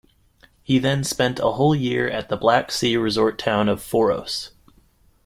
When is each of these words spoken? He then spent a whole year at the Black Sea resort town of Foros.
He 0.63 0.79
then 0.79 1.03
spent 1.03 1.37
a 1.39 1.51
whole 1.51 1.75
year 1.75 2.09
at 2.09 2.27
the 2.27 2.35
Black 2.35 2.71
Sea 2.71 2.97
resort 2.97 3.37
town 3.37 3.69
of 3.69 3.81
Foros. 3.81 4.49